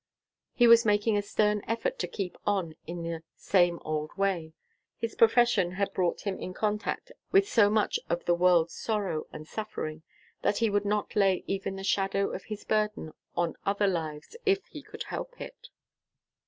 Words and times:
He 0.55 0.65
was 0.65 0.83
making 0.83 1.15
a 1.15 1.21
stern 1.21 1.61
effort 1.67 1.99
to 1.99 2.07
keep 2.07 2.35
on 2.43 2.73
in 2.87 3.03
the 3.03 3.21
same 3.35 3.77
old 3.85 4.09
way. 4.17 4.53
His 4.97 5.13
profession 5.13 5.73
had 5.73 5.93
brought 5.93 6.21
him 6.21 6.39
in 6.39 6.55
contact 6.55 7.11
with 7.31 7.47
so 7.47 7.69
much 7.69 7.99
of 8.09 8.25
the 8.25 8.33
world's 8.33 8.73
sorrow 8.73 9.27
and 9.31 9.47
suffering 9.47 10.01
that 10.41 10.57
he 10.57 10.71
would 10.71 10.85
not 10.85 11.15
lay 11.15 11.43
even 11.45 11.75
the 11.75 11.83
shadow 11.83 12.31
of 12.31 12.45
his 12.45 12.63
burden 12.65 13.13
on 13.35 13.55
other 13.63 13.85
lives, 13.85 14.35
if 14.43 14.65
he 14.65 14.81
could 14.81 15.03
help 15.03 15.39
it. 15.39 15.67